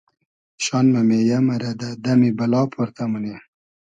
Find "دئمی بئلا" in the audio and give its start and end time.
2.03-2.61